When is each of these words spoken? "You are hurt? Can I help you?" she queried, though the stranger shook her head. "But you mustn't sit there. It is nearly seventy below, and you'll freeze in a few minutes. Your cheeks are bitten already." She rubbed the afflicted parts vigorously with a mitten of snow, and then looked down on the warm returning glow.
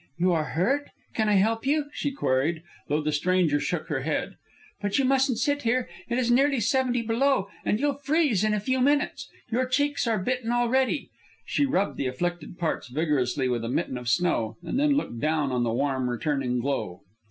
"You 0.17 0.31
are 0.31 0.43
hurt? 0.55 0.89
Can 1.13 1.29
I 1.29 1.33
help 1.35 1.63
you?" 1.63 1.85
she 1.93 2.09
queried, 2.09 2.63
though 2.87 3.01
the 3.03 3.11
stranger 3.11 3.59
shook 3.59 3.87
her 3.89 3.99
head. 3.99 4.33
"But 4.81 4.97
you 4.97 5.05
mustn't 5.05 5.37
sit 5.37 5.59
there. 5.59 5.87
It 6.09 6.17
is 6.17 6.31
nearly 6.31 6.59
seventy 6.59 7.03
below, 7.03 7.49
and 7.63 7.79
you'll 7.79 7.93
freeze 7.99 8.43
in 8.43 8.55
a 8.55 8.59
few 8.59 8.81
minutes. 8.81 9.29
Your 9.51 9.67
cheeks 9.67 10.07
are 10.07 10.17
bitten 10.17 10.51
already." 10.51 11.11
She 11.45 11.67
rubbed 11.67 11.97
the 11.97 12.07
afflicted 12.07 12.57
parts 12.57 12.87
vigorously 12.87 13.47
with 13.47 13.63
a 13.63 13.69
mitten 13.69 13.95
of 13.95 14.09
snow, 14.09 14.57
and 14.63 14.79
then 14.79 14.93
looked 14.93 15.19
down 15.19 15.51
on 15.51 15.61
the 15.61 15.71
warm 15.71 16.09
returning 16.09 16.61
glow. 16.61 17.01